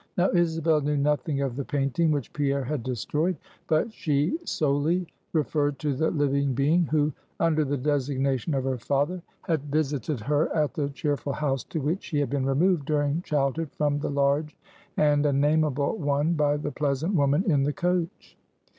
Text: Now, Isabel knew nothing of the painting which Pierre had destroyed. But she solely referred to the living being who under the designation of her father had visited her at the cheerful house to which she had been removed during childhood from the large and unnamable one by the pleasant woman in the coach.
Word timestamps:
Now, 0.17 0.31
Isabel 0.31 0.81
knew 0.81 0.97
nothing 0.97 1.41
of 1.41 1.55
the 1.55 1.63
painting 1.63 2.09
which 2.09 2.33
Pierre 2.33 2.63
had 2.63 2.81
destroyed. 2.81 3.37
But 3.67 3.93
she 3.93 4.35
solely 4.43 5.05
referred 5.31 5.77
to 5.77 5.93
the 5.93 6.09
living 6.09 6.55
being 6.55 6.85
who 6.87 7.13
under 7.39 7.63
the 7.63 7.77
designation 7.77 8.55
of 8.55 8.63
her 8.63 8.79
father 8.79 9.21
had 9.43 9.61
visited 9.65 10.21
her 10.21 10.51
at 10.55 10.73
the 10.73 10.89
cheerful 10.89 11.33
house 11.33 11.63
to 11.65 11.79
which 11.81 12.03
she 12.05 12.17
had 12.19 12.31
been 12.31 12.47
removed 12.47 12.85
during 12.87 13.21
childhood 13.21 13.69
from 13.73 13.99
the 13.99 14.09
large 14.09 14.57
and 14.97 15.23
unnamable 15.23 15.95
one 15.99 16.33
by 16.33 16.57
the 16.57 16.71
pleasant 16.71 17.13
woman 17.13 17.43
in 17.43 17.61
the 17.61 17.71
coach. 17.73 18.35